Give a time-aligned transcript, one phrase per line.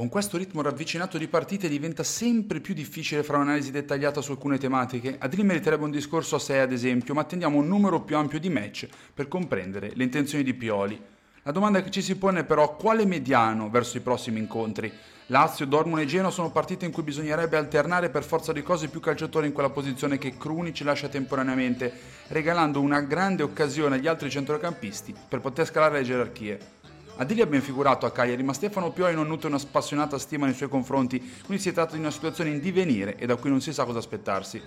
[0.00, 4.56] Con questo ritmo ravvicinato di partite diventa sempre più difficile fare un'analisi dettagliata su alcune
[4.56, 5.16] tematiche.
[5.18, 8.48] Adri meriterebbe un discorso a sé ad esempio, ma attendiamo un numero più ampio di
[8.48, 10.98] match per comprendere le intenzioni di Pioli.
[11.42, 14.90] La domanda che ci si pone è però quale mediano verso i prossimi incontri?
[15.26, 19.00] Lazio, Dortmund e Genoa sono partite in cui bisognerebbe alternare per forza di cose più
[19.00, 21.92] calciatori in quella posizione che Cruni ci lascia temporaneamente,
[22.28, 26.79] regalando una grande occasione agli altri centrocampisti per poter scalare le gerarchie.
[27.20, 30.54] Adili è ben figurato a Cagliari, ma Stefano Pioli non nutre una spassionata stima nei
[30.54, 33.74] suoi confronti, quindi si tratta di una situazione in divenire e da cui non si
[33.74, 34.58] sa cosa aspettarsi.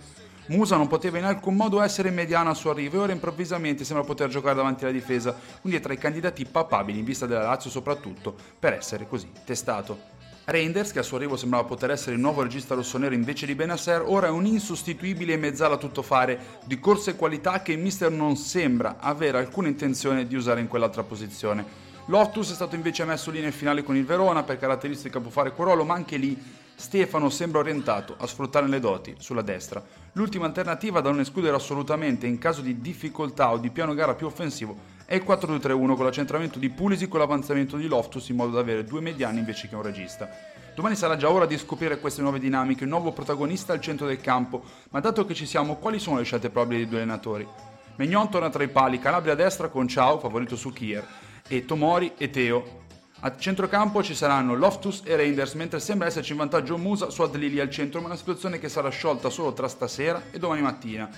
[0.49, 4.05] Musa non poteva in alcun modo essere mediano al suo arrivo e ora improvvisamente sembra
[4.05, 7.71] poter giocare davanti alla difesa, quindi è tra i candidati papabili in vista della Lazio
[7.71, 10.11] soprattutto per essere così testato.
[10.45, 14.03] Reinders, che a suo arrivo sembrava poter essere il nuovo regista rossonero invece di Benasser,
[14.05, 18.97] ora è un insostituibile mezzala tuttofare di corsa e qualità che il mister non sembra
[18.99, 21.92] avere alcuna intenzione di usare in quell'altra posizione.
[22.07, 25.53] Lotus è stato invece messo lì nel finale con il Verona, per caratteristica può fare
[25.55, 26.37] ruolo, ma anche lì
[26.75, 29.81] Stefano sembra orientato a sfruttare le doti sulla destra.
[30.11, 34.25] L'ultima alternativa da non escludere assolutamente in caso di difficoltà o di piano gara più
[34.25, 38.59] offensivo è il 4-2-3-1 con l'accentramento di Pulisi con l'avanzamento di Loftus in modo da
[38.59, 40.29] avere due mediani invece che un regista.
[40.75, 44.19] Domani sarà già ora di scoprire queste nuove dinamiche, un nuovo protagonista al centro del
[44.19, 47.47] campo, ma dato che ci siamo, quali sono le scelte probabili dei due allenatori?
[47.95, 51.05] Megnon torna tra i pali, Calabria a destra con Ciao, favorito su Kier,
[51.47, 52.81] e Tomori e Teo.
[53.21, 57.59] A centrocampo ci saranno Loftus e Reinders, mentre sembra esserci in vantaggio Musa su Adlili
[57.59, 61.09] al centro, ma una situazione che sarà sciolta solo tra stasera e domani mattina.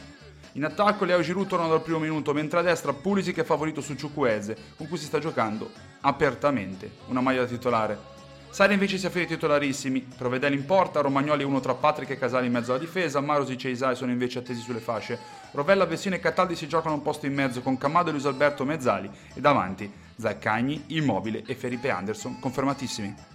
[0.52, 3.96] In attacco Leo Giroud torna dal primo minuto, mentre a destra Pulisic è favorito su
[3.96, 5.70] Ciucueze, con cui si sta giocando
[6.02, 8.14] apertamente una maglia da titolare.
[8.52, 12.54] Sari invece si affida titolarissimi, Provedel in porta, Romagnoli uno tra Patrick e Casali in
[12.54, 15.20] mezzo alla difesa, Marosic e Isai sono invece attesi sulle fasce.
[15.52, 18.64] Rovella, Vessino e Cataldi si giocano un posto in mezzo con Camado e Luis Alberto
[18.64, 23.35] Mezzali e davanti Zaccagni, Immobile e Felipe Anderson confermatissimi.